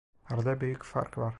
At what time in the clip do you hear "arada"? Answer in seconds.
0.29-0.61